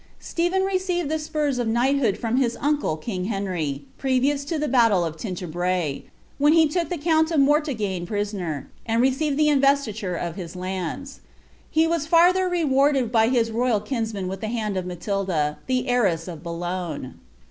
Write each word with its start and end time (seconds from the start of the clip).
Stephen 0.19 0.63
received 0.63 1.09
the 1.09 1.19
spurs 1.19 1.59
of 1.59 1.67
knighthood 1.67 2.17
from 2.17 2.37
his 2.37 2.57
uncle 2.59 2.97
king 2.97 3.25
Henry, 3.25 3.83
previous 3.99 4.43
to 4.43 4.57
the 4.57 4.67
batde 4.67 4.91
of 5.05 5.15
Tinchebraye, 5.15 6.05
where 6.39 6.51
he 6.51 6.67
took 6.67 6.89
the 6.89 6.97
count 6.97 7.29
of 7.29 7.39
Mor 7.39 7.61
tigne 7.61 8.07
prisoner, 8.07 8.67
and 8.87 8.99
received 8.99 9.37
the 9.37 9.47
investiture 9.49 10.15
of 10.15 10.37
his 10.37 10.55
lands. 10.55 11.21
He 11.69 11.85
was 11.85 12.07
farther 12.07 12.49
rewaroed 12.49 13.11
by 13.11 13.27
his 13.27 13.51
royal 13.51 13.79
kinsman 13.79 14.27
with 14.27 14.41
the 14.41 14.47
hand 14.47 14.75
of 14.75 14.87
Matilda, 14.87 15.59
the 15.67 15.87
heiress 15.87 16.27
of 16.27 16.41
Boulogne. 16.41 17.19